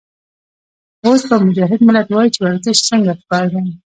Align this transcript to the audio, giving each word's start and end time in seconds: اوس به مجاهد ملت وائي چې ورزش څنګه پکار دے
اوس 1.05 1.21
به 1.29 1.35
مجاهد 1.47 1.79
ملت 1.87 2.07
وائي 2.11 2.29
چې 2.33 2.39
ورزش 2.41 2.77
څنګه 2.89 3.11
پکار 3.19 3.45
دے 3.53 3.61